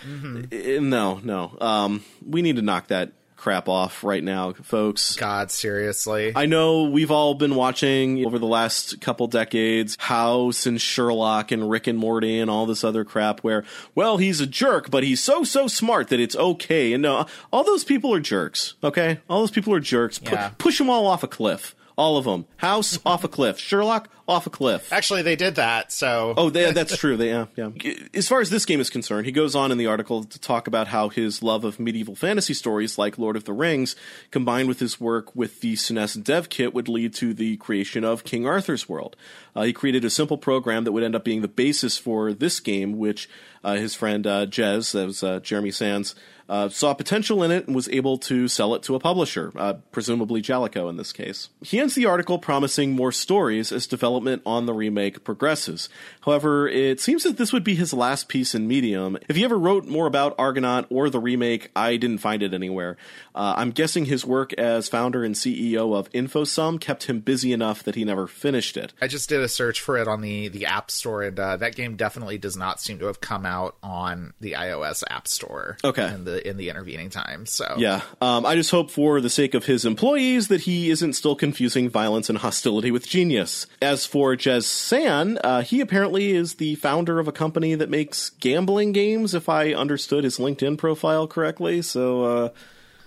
[0.50, 1.54] eh, no, no.
[1.60, 3.12] Um, we need to knock that
[3.42, 5.16] crap off right now, folks.
[5.16, 6.30] God, seriously.
[6.36, 11.68] I know we've all been watching over the last couple decades House and Sherlock and
[11.68, 13.64] Rick and Morty and all this other crap where,
[13.96, 16.92] well, he's a jerk, but he's so, so smart that it's okay.
[16.92, 19.18] And no, all those people are jerks, okay?
[19.28, 20.20] All those people are jerks.
[20.22, 20.52] Yeah.
[20.58, 21.74] push them all off a cliff.
[21.96, 22.46] All of them.
[22.56, 23.58] House off a cliff.
[23.58, 24.92] Sherlock off a cliff.
[24.92, 26.34] Actually, they did that, so.
[26.36, 27.16] Oh, they, that's true.
[27.16, 27.70] They, yeah, yeah.
[28.14, 30.66] As far as this game is concerned, he goes on in the article to talk
[30.66, 33.96] about how his love of medieval fantasy stories like Lord of the Rings,
[34.30, 38.24] combined with his work with the SNES dev kit, would lead to the creation of
[38.24, 39.16] King Arthur's World.
[39.54, 42.60] Uh, he created a simple program that would end up being the basis for this
[42.60, 43.28] game, which
[43.64, 46.14] uh, his friend uh, Jez, that was uh, Jeremy Sands,
[46.52, 49.72] uh, saw potential in it and was able to sell it to a publisher, uh,
[49.90, 51.48] presumably Jaleco in this case.
[51.62, 55.88] He ends the article promising more stories as development on the remake progresses.
[56.26, 59.16] However, it seems that this would be his last piece in Medium.
[59.30, 62.98] If he ever wrote more about Argonaut or the remake, I didn't find it anywhere.
[63.34, 67.82] Uh, I'm guessing his work as founder and CEO of InfoSum kept him busy enough
[67.84, 68.92] that he never finished it.
[69.00, 71.76] I just did a search for it on the, the App Store, and uh, that
[71.76, 75.78] game definitely does not seem to have come out on the iOS App Store.
[75.82, 76.12] Okay.
[76.12, 79.54] In the in the intervening time, so Yeah, um, I just hope for the sake
[79.54, 83.66] of his employees that he isn't still confusing violence and hostility with genius.
[83.80, 88.30] As for Jez San, uh, he apparently is the founder of a company that makes
[88.30, 91.82] gambling games, if I understood his LinkedIn profile correctly.
[91.82, 92.48] So, uh,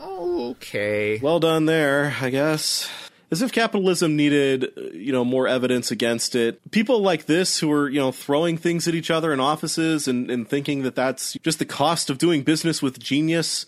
[0.02, 1.20] okay.
[1.20, 2.90] well done there, I guess.
[3.32, 6.60] As if capitalism needed, uh, you know, more evidence against it.
[6.72, 10.30] People like this who are, you know, throwing things at each other in offices and,
[10.30, 13.66] and thinking that that's just the cost of doing business with genius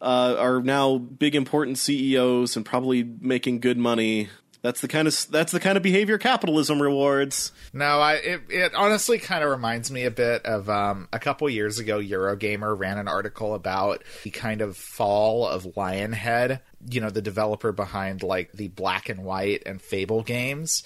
[0.00, 4.28] uh, are now big important CEOs and probably making good money.
[4.62, 7.52] That's the kind of that's the kind of behavior capitalism rewards.
[7.72, 11.48] No, I it, it honestly kind of reminds me a bit of um, a couple
[11.48, 11.98] years ago.
[11.98, 16.60] Eurogamer ran an article about the kind of fall of Lionhead.
[16.90, 20.82] You know, the developer behind like the Black and White and Fable games,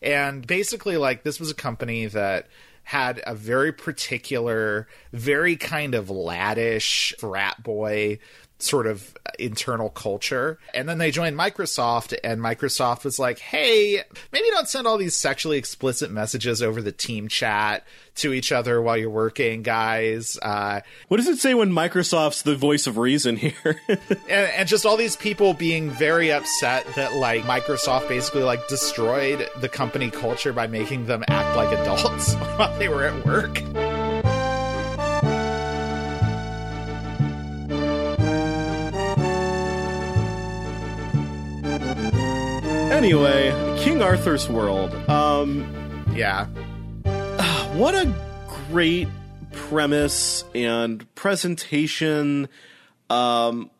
[0.00, 2.46] and basically like this was a company that
[2.88, 8.18] had a very particular, very kind of laddish frat boy
[8.58, 10.58] sort of internal culture.
[10.74, 15.16] And then they joined Microsoft, and Microsoft was like, hey, maybe don't send all these
[15.16, 20.36] sexually explicit messages over the team chat to each other while you're working, guys.
[20.42, 23.80] Uh, what does it say when Microsoft's the voice of reason here?
[23.88, 29.48] and, and just all these people being very upset that, like, Microsoft basically, like, destroyed
[29.60, 33.87] the company culture by making them act like adults while they were at work.
[42.98, 44.92] Anyway, King Arthur's World.
[45.08, 46.46] Um, yeah.
[47.74, 48.12] What a
[48.72, 49.06] great
[49.52, 52.48] premise and presentation.
[53.08, 53.70] Um,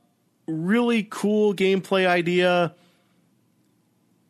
[0.46, 2.76] really cool gameplay idea.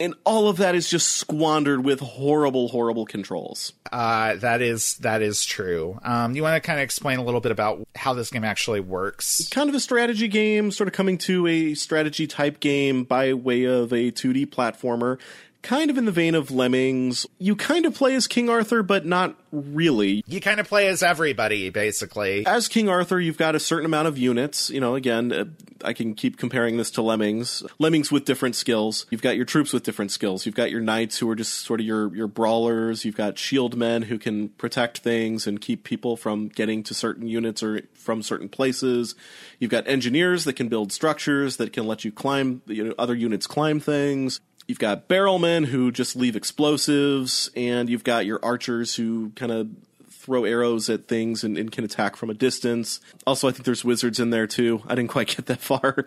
[0.00, 3.72] And all of that is just squandered with horrible, horrible controls.
[3.90, 5.98] Uh, that is that is true.
[6.02, 8.80] Um, you want to kind of explain a little bit about how this game actually
[8.80, 9.48] works?
[9.48, 13.64] Kind of a strategy game, sort of coming to a strategy type game by way
[13.64, 15.18] of a 2D platformer
[15.62, 17.26] kind of in the vein of Lemmings.
[17.38, 20.22] You kind of play as King Arthur, but not really.
[20.26, 22.46] You kind of play as everybody, basically.
[22.46, 24.70] As King Arthur, you've got a certain amount of units.
[24.70, 25.44] You know, again, uh,
[25.84, 27.62] I can keep comparing this to Lemmings.
[27.78, 29.06] Lemmings with different skills.
[29.10, 30.46] You've got your troops with different skills.
[30.46, 33.04] You've got your knights who are just sort of your, your brawlers.
[33.04, 37.26] You've got shield men who can protect things and keep people from getting to certain
[37.26, 39.14] units or from certain places.
[39.58, 43.14] You've got engineers that can build structures that can let you climb, you know, other
[43.14, 44.40] units climb things.
[44.68, 49.70] You've got barrelmen who just leave explosives, and you've got your archers who kind of
[50.10, 53.00] throw arrows at things and, and, can attack from a distance.
[53.26, 54.82] Also, I think there's wizards in there too.
[54.86, 56.04] I didn't quite get that far.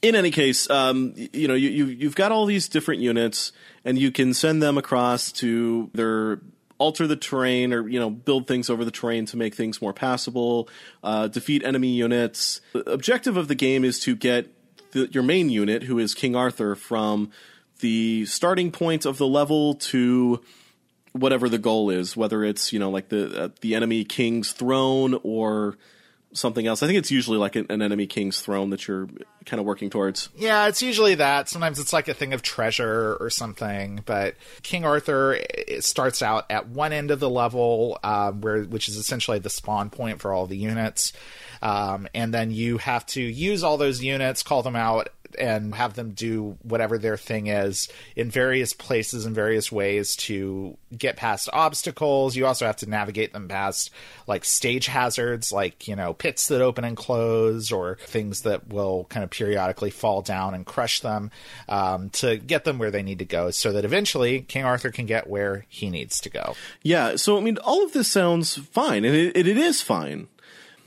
[0.00, 3.50] In any case, um, you know, you, you, you've got all these different units,
[3.84, 6.40] and you can send them across to their
[6.78, 9.92] alter the terrain or you know build things over the terrain to make things more
[9.92, 10.68] passable
[11.04, 14.48] uh, defeat enemy units the objective of the game is to get
[14.90, 17.30] the, your main unit who is king arthur from
[17.84, 20.40] the starting point of the level to
[21.12, 25.20] whatever the goal is, whether it's you know like the uh, the enemy king's throne
[25.22, 25.76] or
[26.32, 26.82] something else.
[26.82, 29.06] I think it's usually like an, enemy king's throne that you're
[29.44, 30.30] kind of working towards.
[30.34, 31.50] Yeah, it's usually that.
[31.50, 34.00] Sometimes it's like a thing of treasure or something.
[34.06, 35.38] But King Arthur
[35.80, 39.90] starts out at one end of the level, uh, where which is essentially the spawn
[39.90, 41.12] point for all the units.
[41.60, 45.94] Um, and then you have to use all those units, call them out, and have
[45.94, 51.48] them do whatever their thing is in various places in various ways to get past
[51.52, 52.36] obstacles.
[52.36, 53.90] You also have to navigate them past
[54.26, 59.04] like stage hazards, like, you know, pits that open and close or things that will
[59.04, 61.30] kind of periodically fall down and crush them
[61.68, 65.06] um, to get them where they need to go so that eventually King Arthur can
[65.06, 66.54] get where he needs to go.
[66.82, 67.16] Yeah.
[67.16, 70.28] So, I mean, all of this sounds fine, and it, it is fine.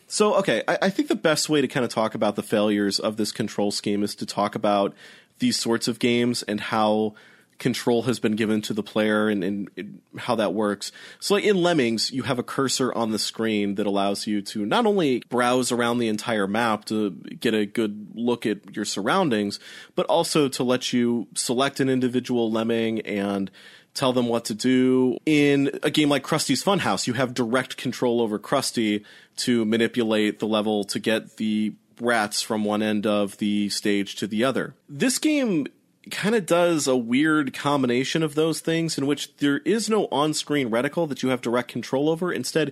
[0.08, 2.98] So, okay, I, I, think the best way to kind of talk about the failures
[2.98, 4.94] of this control scheme is to talk about
[5.40, 7.14] these sorts of games and how
[7.60, 10.92] control has been given to the player and, and, and, how that works.
[11.20, 14.66] So, like in Lemmings, you have a cursor on the screen that allows you to
[14.66, 19.60] not only browse around the entire map to get a good look at your surroundings,
[19.96, 23.52] but also to let you select an individual lemming and
[23.98, 25.18] tell them what to do.
[25.26, 29.04] In a game like Krusty's Funhouse, you have direct control over Krusty
[29.38, 34.28] to manipulate the level to get the rats from one end of the stage to
[34.28, 34.76] the other.
[34.88, 35.68] This game
[36.12, 40.34] kind of does a weird combination of those things in which there is no on
[40.34, 42.32] screen reticle that you have direct control over.
[42.32, 42.72] Instead,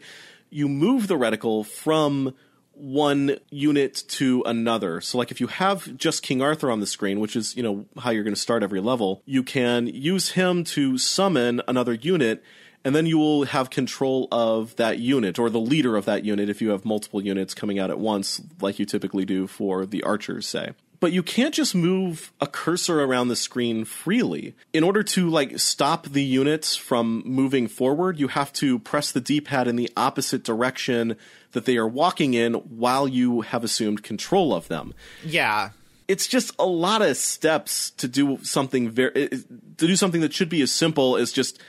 [0.49, 2.33] you move the reticle from
[2.75, 5.01] one unit to another.
[5.01, 7.85] So like if you have just King Arthur on the screen, which is, you know,
[7.99, 12.43] how you're going to start every level, you can use him to summon another unit
[12.85, 16.49] and then you will have control of that unit or the leader of that unit
[16.49, 20.03] if you have multiple units coming out at once like you typically do for the
[20.03, 20.71] archers say
[21.05, 24.55] but you can't just move a cursor around the screen freely.
[24.73, 29.21] In order to like stop the units from moving forward, you have to press the
[29.21, 31.15] D-pad in the opposite direction
[31.51, 34.95] that they are walking in while you have assumed control of them.
[35.23, 35.69] Yeah.
[36.07, 39.37] It's just a lot of steps to do something very eh, eh,
[39.77, 41.61] to do something that should be as simple as just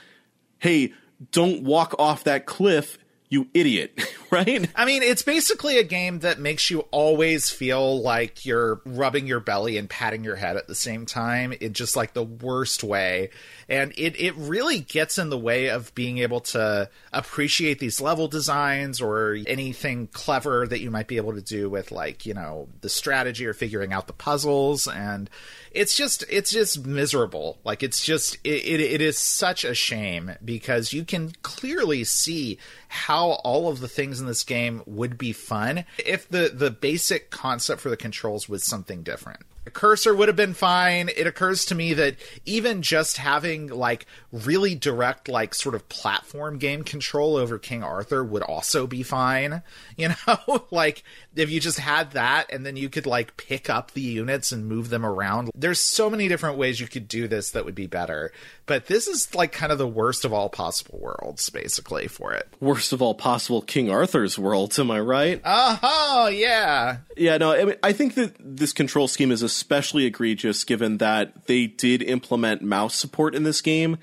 [0.57, 0.93] hey,
[1.31, 2.97] don't walk off that cliff
[3.29, 3.99] you idiot,
[4.31, 4.69] right?
[4.75, 9.39] I mean, it's basically a game that makes you always feel like you're rubbing your
[9.39, 13.29] belly and patting your head at the same time in just like the worst way.
[13.69, 18.29] And it, it really gets in the way of being able to appreciate these level
[18.29, 22.69] designs or anything clever that you might be able to do with like, you know,
[22.81, 24.87] the strategy or figuring out the puzzles.
[24.87, 25.29] And
[25.77, 27.59] it's just, it's just miserable.
[27.63, 32.57] Like it's just, it, it, it is such a shame because you can clearly see
[32.87, 37.29] how all of the things in this game would be fun if the the basic
[37.29, 39.41] concept for the controls was something different.
[39.67, 41.09] A cursor would have been fine.
[41.09, 46.57] It occurs to me that even just having like really direct, like sort of platform
[46.57, 49.61] game control over King Arthur would also be fine.
[49.97, 51.03] You know, like
[51.35, 54.67] if you just had that and then you could like pick up the units and
[54.67, 55.49] move them around.
[55.55, 58.31] There's so many different ways you could do this that would be better.
[58.67, 62.47] But this is like kind of the worst of all possible worlds, basically, for it.
[62.59, 65.41] Worst of all possible King Arthur's worlds, am I right?
[65.43, 66.97] Huh, yeah.
[67.15, 71.47] Yeah, no, I mean, I think that this control scheme is especially egregious given that
[71.47, 73.97] they did implement mouse support in this game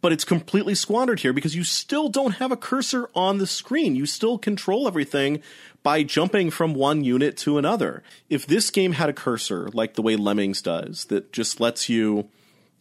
[0.00, 3.96] but it's completely squandered here because you still don't have a cursor on the screen.
[3.96, 5.42] You still control everything
[5.82, 8.02] by jumping from one unit to another.
[8.28, 12.28] If this game had a cursor like the way Lemmings does that just lets you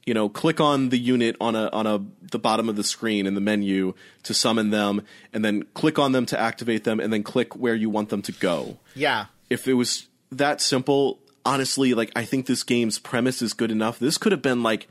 [0.06, 3.26] you know click on the unit on a on a the bottom of the screen
[3.26, 5.02] in the menu to summon them
[5.34, 8.22] and then click on them to activate them and then click where you want them
[8.22, 8.78] to go.
[8.96, 9.26] Yeah.
[9.50, 13.98] If it was that simple, honestly, like I think this game's premise is good enough.
[13.98, 14.88] This could have been like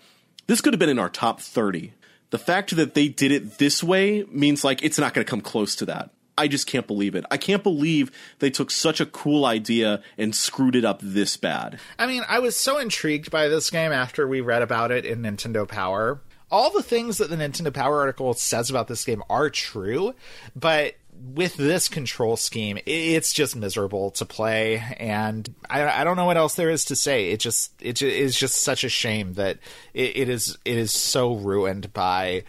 [0.48, 1.92] this could have been in our top 30
[2.30, 5.40] the fact that they did it this way means like it's not going to come
[5.40, 6.10] close to that.
[6.38, 7.24] I just can't believe it.
[7.30, 11.78] I can't believe they took such a cool idea and screwed it up this bad.
[11.98, 15.22] I mean, I was so intrigued by this game after we read about it in
[15.22, 16.20] Nintendo Power.
[16.50, 20.14] All the things that the Nintendo Power article says about this game are true,
[20.54, 26.24] but with this control scheme, it's just miserable to play, and I, I, don't know
[26.24, 27.31] what else there is to say.
[27.31, 29.59] It just it is just such a shame that
[29.94, 32.44] it, it is it is so ruined by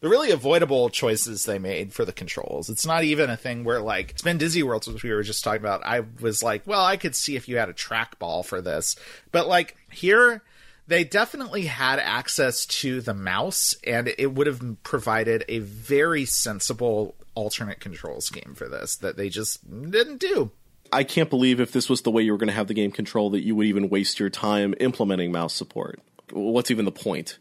[0.00, 2.68] the really avoidable choices they made for the controls.
[2.68, 5.62] It's not even a thing where like it's Spindizzy Worlds, which we were just talking
[5.62, 5.84] about.
[5.84, 8.96] I was like, well, I could see if you had a trackball for this,
[9.32, 10.42] but like here
[10.86, 17.14] they definitely had access to the mouse and it would have provided a very sensible
[17.34, 20.50] alternate control scheme for this that they just didn't do.
[20.92, 22.92] I can't believe if this was the way you were going to have the game
[22.92, 26.00] control that you would even waste your time implementing mouse support.
[26.30, 27.38] What's even the point?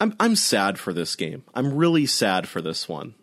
[0.00, 1.44] I'm I'm sad for this game.
[1.54, 3.14] I'm really sad for this one.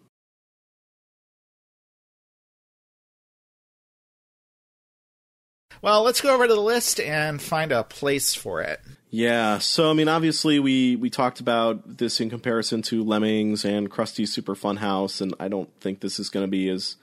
[5.81, 8.79] Well, let's go over to the list and find a place for it.
[9.13, 13.91] Yeah, so I mean, obviously we we talked about this in comparison to Lemmings and
[13.91, 16.95] Krusty's Super Fun House, and I don't think this is going to be as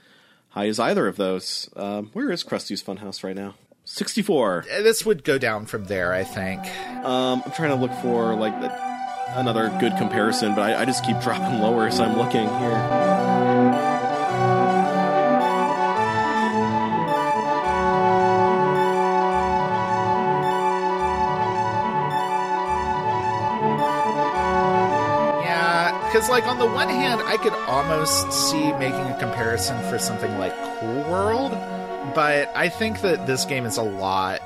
[0.48, 1.68] high as either of those.
[1.76, 3.56] Um, where is Krusty's Fun House right now?
[3.84, 4.64] Sixty four.
[4.72, 6.62] Uh, this would go down from there, I think.
[7.04, 8.54] Um, I'm trying to look for like
[9.36, 13.87] another good comparison, but I, I just keep dropping lower as I'm looking here.
[26.18, 30.36] Because like on the one hand i could almost see making a comparison for something
[30.36, 31.52] like cool world
[32.12, 34.42] but i think that this game is a lot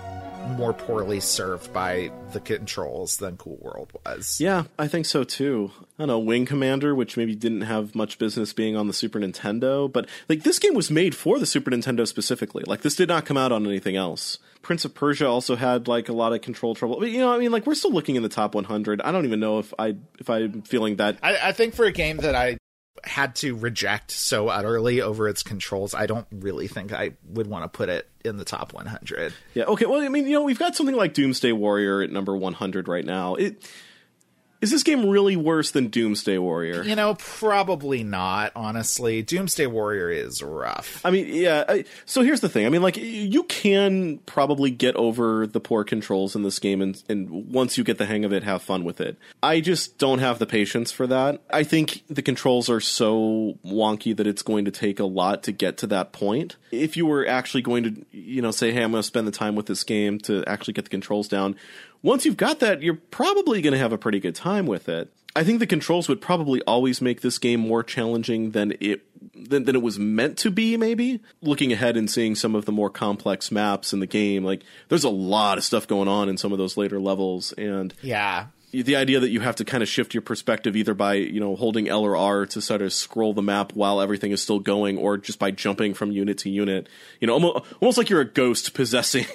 [0.51, 4.41] more poorly served by the controls than Cool World was.
[4.41, 5.71] Yeah, I think so too.
[5.81, 9.19] I don't know, Wing Commander, which maybe didn't have much business being on the Super
[9.21, 12.65] Nintendo, but like this game was made for the Super Nintendo specifically.
[12.67, 14.39] Like this did not come out on anything else.
[14.63, 16.99] Prince of Persia also had like a lot of control trouble.
[17.01, 19.01] But you know, I mean, like we're still looking in the top 100.
[19.03, 21.19] I don't even know if I if I'm feeling that.
[21.23, 22.59] I, I think for a game that I
[23.05, 27.65] had to reject so utterly over its controls, I don't really think I would want
[27.65, 29.35] to put it in the top 100.
[29.55, 29.65] Yeah.
[29.65, 29.87] Okay.
[29.87, 33.05] Well, I mean, you know, we've got something like Doomsday Warrior at number 100 right
[33.05, 33.35] now.
[33.35, 33.69] It
[34.63, 36.85] is this game really worse than Doomsday Warrior?
[36.85, 39.21] You know, probably not, honestly.
[39.21, 41.05] Doomsday Warrior is rough.
[41.05, 41.65] I mean, yeah.
[41.69, 42.65] I, so here's the thing.
[42.65, 47.03] I mean, like, you can probably get over the poor controls in this game, and,
[47.09, 49.19] and once you get the hang of it, have fun with it.
[49.43, 51.43] I just don't have the patience for that.
[51.51, 55.53] I think the controls are so wonky that it's going to take a lot to
[55.53, 56.55] get to that point.
[56.71, 59.33] If you were actually going to, you know, say, hey, I'm going to spend the
[59.33, 61.57] time with this game to actually get the controls down,
[62.03, 65.13] once you've got that, you're probably going to have a pretty good time with it.
[65.35, 69.03] I think the controls would probably always make this game more challenging than it
[69.35, 70.77] than, than it was meant to be.
[70.77, 74.63] Maybe looking ahead and seeing some of the more complex maps in the game, like
[74.89, 78.47] there's a lot of stuff going on in some of those later levels, and Yeah.
[78.73, 81.57] The idea that you have to kind of shift your perspective either by you know
[81.57, 84.97] holding L or R to sort of scroll the map while everything is still going,
[84.99, 86.89] or just by jumping from unit to unit.
[87.21, 89.27] You know, almost, almost like you're a ghost possessing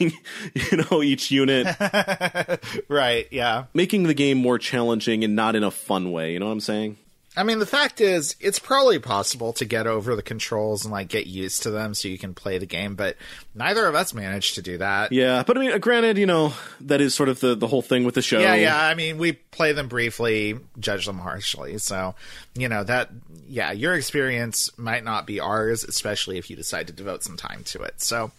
[0.53, 1.67] you know each unit,
[2.89, 3.27] Right.
[3.31, 3.65] Yeah.
[3.73, 6.33] making the game more challenging and not in a fun way.
[6.33, 6.97] You know what I'm saying?
[7.37, 11.07] I mean, the fact is, it's probably possible to get over the controls and like
[11.07, 13.15] get used to them so you can play the game, but
[13.53, 15.11] neither of us managed to do that.
[15.11, 17.83] Yeah, but I mean, uh, granted, you know that is sort of the the whole
[17.83, 18.39] thing with the show.
[18.39, 18.79] Yeah, yeah.
[18.79, 21.77] I mean, we play them briefly, judge them harshly.
[21.77, 22.15] So,
[22.57, 23.09] you know, that,
[23.47, 27.63] yeah, your experience might not be ours, especially if you decide to devote some time
[27.65, 28.01] to it.
[28.01, 28.31] So,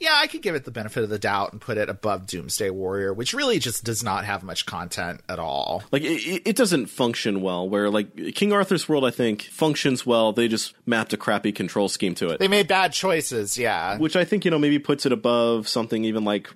[0.00, 2.70] yeah, I could give it the benefit of the doubt and put it above Doomsday
[2.70, 5.82] Warrior, which really just does not have much content at all.
[5.92, 7.68] Like it, it doesn't function well.
[7.68, 10.32] Where like King Arthur's World, I think functions well.
[10.32, 12.38] They just mapped a crappy control scheme to it.
[12.38, 13.98] They made bad choices, yeah.
[13.98, 16.48] which I think you know maybe puts it above something even like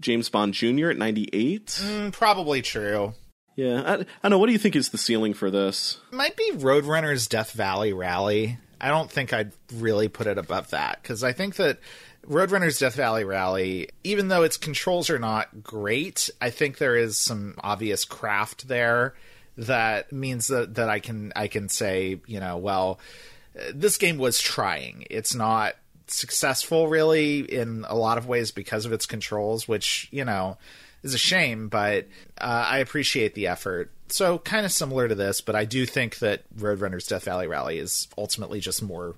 [0.00, 0.90] James Bond Jr.
[0.90, 1.66] at 98.
[1.66, 3.14] Mm, probably true.
[3.58, 4.38] Yeah, I, I don't know.
[4.38, 5.98] What do you think is the ceiling for this?
[6.12, 8.56] might be Roadrunner's Death Valley Rally.
[8.80, 11.80] I don't think I'd really put it above that because I think that
[12.24, 17.18] Roadrunner's Death Valley Rally, even though its controls are not great, I think there is
[17.18, 19.14] some obvious craft there
[19.56, 23.00] that means that that I can I can say you know well
[23.74, 25.04] this game was trying.
[25.10, 25.74] It's not
[26.06, 30.58] successful really in a lot of ways because of its controls, which you know
[31.02, 32.06] is a shame, but
[32.40, 33.90] uh, I appreciate the effort.
[34.08, 37.78] So kind of similar to this, but I do think that Roadrunner's Death Valley Rally
[37.78, 39.14] is ultimately just more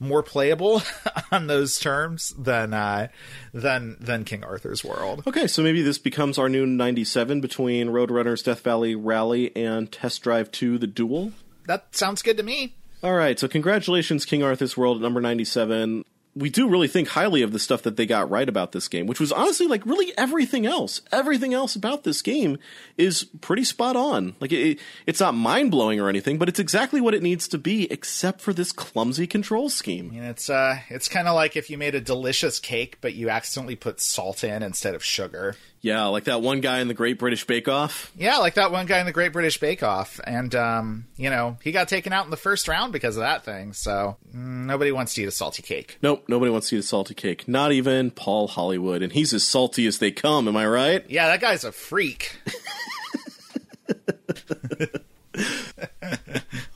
[0.00, 0.80] more playable
[1.32, 3.08] on those terms than uh,
[3.52, 5.24] than than King Arthur's World.
[5.26, 10.22] Okay, so maybe this becomes our new 97 between Roadrunner's Death Valley Rally and Test
[10.22, 11.32] Drive 2 The Duel.
[11.66, 12.74] That sounds good to me.
[13.02, 16.04] All right, so congratulations, King Arthur's World at number 97.
[16.38, 19.06] We do really think highly of the stuff that they got right about this game,
[19.06, 21.00] which was honestly like really everything else.
[21.10, 22.58] Everything else about this game
[22.96, 24.36] is pretty spot on.
[24.40, 27.58] Like it, it's not mind blowing or anything, but it's exactly what it needs to
[27.58, 30.12] be, except for this clumsy control scheme.
[30.14, 33.76] It's uh it's kind of like if you made a delicious cake but you accidentally
[33.76, 35.56] put salt in instead of sugar.
[35.80, 38.10] Yeah, like that one guy in the Great British Bake Off.
[38.16, 41.56] Yeah, like that one guy in the Great British Bake Off, and um, you know
[41.62, 43.72] he got taken out in the first round because of that thing.
[43.72, 45.98] So mm, nobody wants to eat a salty cake.
[46.02, 47.46] Nope, nobody wants to eat a salty cake.
[47.46, 50.48] Not even Paul Hollywood, and he's as salty as they come.
[50.48, 51.04] Am I right?
[51.08, 52.36] Yeah, that guy's a freak.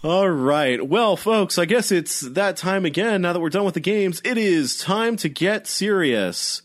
[0.05, 0.85] All right.
[0.87, 3.23] Well, folks, I guess it's that time again.
[3.23, 6.63] Now that we're done with the games, it is time to get serious.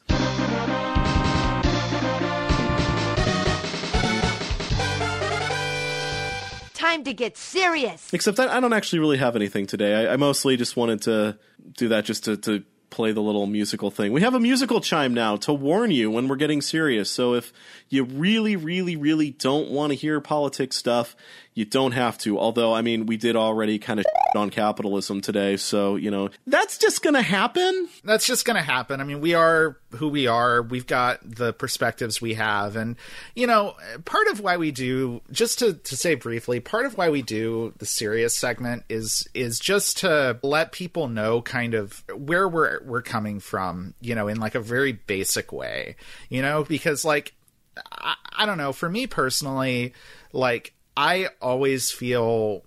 [6.97, 8.11] Time to get serious.
[8.11, 10.07] Except I, I don't actually really have anything today.
[10.07, 11.37] I, I mostly just wanted to
[11.73, 14.11] do that just to, to play the little musical thing.
[14.13, 17.11] We have a musical chime now to warn you when we're getting serious.
[17.11, 17.53] So if
[17.89, 21.15] you really, really, really don't want to hear politics stuff,
[21.53, 22.37] you don't have to.
[22.37, 25.57] Although, I mean, we did already kind of on capitalism today.
[25.57, 27.89] So, you know, that's just going to happen.
[28.03, 29.01] That's just going to happen.
[29.01, 30.61] I mean, we are who we are.
[30.61, 32.75] We've got the perspectives we have.
[32.75, 32.95] And,
[33.35, 33.75] you know,
[34.05, 37.73] part of why we do, just to, to say briefly, part of why we do
[37.79, 43.01] the serious segment is, is just to let people know kind of where we're, we're
[43.01, 45.95] coming from, you know, in like a very basic way,
[46.29, 47.33] you know, because like,
[47.91, 49.93] I, I don't know, for me personally,
[50.33, 52.63] like, I always feel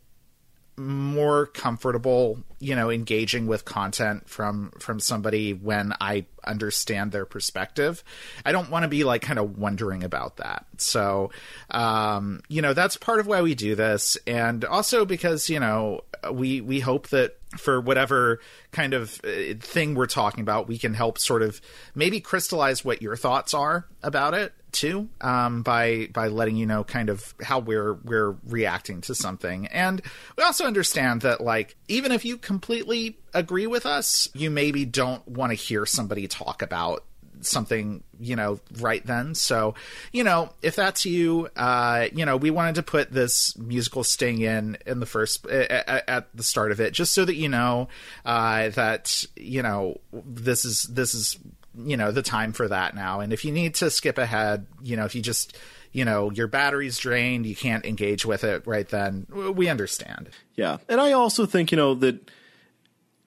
[0.76, 8.02] more comfortable you know engaging with content from from somebody when i understand their perspective.
[8.44, 10.66] I don't want to be like kind of wondering about that.
[10.78, 11.30] So
[11.70, 14.16] um you know that's part of why we do this.
[14.26, 16.02] And also because you know
[16.32, 18.40] we we hope that for whatever
[18.70, 21.60] kind of uh, thing we're talking about we can help sort of
[21.94, 26.84] maybe crystallize what your thoughts are about it too um, by by letting you know
[26.84, 29.66] kind of how we're we're reacting to something.
[29.66, 30.00] And
[30.36, 35.26] we also understand that like even if you completely agree with us you maybe don't
[35.26, 37.04] want to hear somebody talk about
[37.42, 39.34] something you know right then.
[39.34, 39.74] So
[40.12, 44.40] you know if that's you uh you know we wanted to put this musical sting
[44.40, 47.88] in in the first at, at the start of it just so that you know
[48.24, 51.38] uh that you know this is this is
[51.76, 53.20] you know the time for that now.
[53.20, 55.56] And if you need to skip ahead you know if you just
[55.92, 60.30] you know your battery's drained you can't engage with it right then we understand.
[60.60, 60.76] Yeah.
[60.90, 62.30] And I also think, you know, that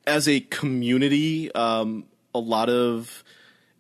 [0.06, 2.06] as a community, um,
[2.36, 3.24] a lot of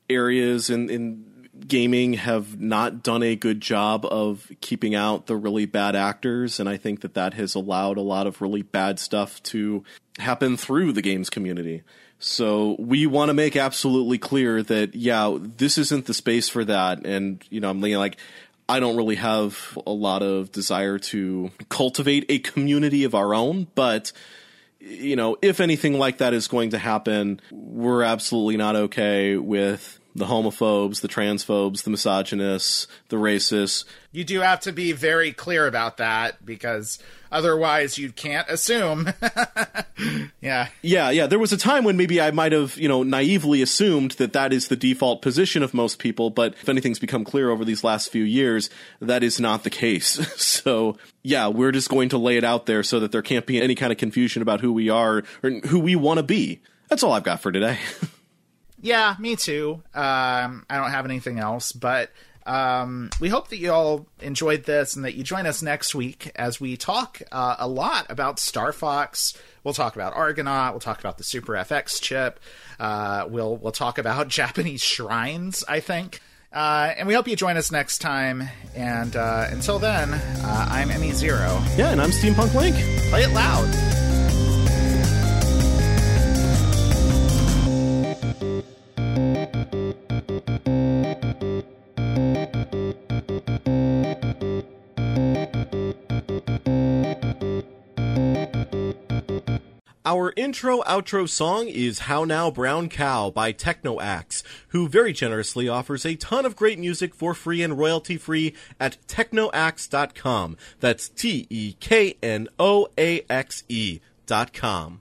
[0.09, 1.33] areas in, in
[1.67, 6.59] gaming have not done a good job of keeping out the really bad actors.
[6.59, 9.83] And I think that that has allowed a lot of really bad stuff to
[10.19, 11.83] happen through the games community.
[12.19, 17.05] So we want to make absolutely clear that yeah, this isn't the space for that.
[17.05, 18.17] And you know, I'm thinking like
[18.67, 23.67] I don't really have a lot of desire to cultivate a community of our own,
[23.75, 24.13] but
[24.83, 29.99] you know, if anything like that is going to happen, we're absolutely not okay with
[30.15, 33.85] the homophobes, the transphobes, the misogynists, the racists.
[34.11, 36.99] You do have to be very clear about that because
[37.31, 39.11] otherwise you can't assume.
[40.41, 40.67] yeah.
[40.83, 41.25] Yeah, yeah.
[41.25, 44.53] There was a time when maybe I might have, you know, naively assumed that that
[44.53, 48.11] is the default position of most people, but if anything's become clear over these last
[48.11, 48.69] few years,
[49.01, 50.09] that is not the case.
[50.41, 53.59] so, yeah, we're just going to lay it out there so that there can't be
[53.59, 56.61] any kind of confusion about who we are or who we want to be.
[56.87, 57.79] That's all I've got for today.
[58.83, 59.81] Yeah, me too.
[59.95, 62.11] Um, I don't have anything else, but
[62.45, 66.29] um, we hope that you all enjoyed this and that you join us next week
[66.35, 69.35] as we talk uh, a lot about Star Fox.
[69.63, 70.73] We'll talk about Argonaut.
[70.73, 72.41] We'll talk about the Super FX chip.
[72.77, 75.63] Uh, we'll we'll talk about Japanese shrines.
[75.67, 76.19] I think.
[76.51, 78.43] Uh, and we hope you join us next time.
[78.75, 81.63] And uh, until then, uh, I'm Emmy Zero.
[81.77, 82.75] Yeah, and I'm Steampunk Link.
[83.09, 84.02] Play it loud.
[100.05, 106.05] Our intro outro song is How Now Brown Cow by TeknoAxe, who very generously offers
[106.05, 110.57] a ton of great music for free and royalty free at teknoaxe.com.
[110.81, 114.99] That's T E K N O A X E dot com.